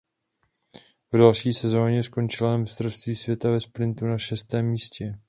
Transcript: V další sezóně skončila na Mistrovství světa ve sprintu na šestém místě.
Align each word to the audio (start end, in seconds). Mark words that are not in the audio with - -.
V 1.13 1.17
další 1.17 1.53
sezóně 1.53 2.03
skončila 2.03 2.51
na 2.51 2.57
Mistrovství 2.57 3.15
světa 3.15 3.51
ve 3.51 3.61
sprintu 3.61 4.05
na 4.05 4.17
šestém 4.17 4.65
místě. 4.65 5.19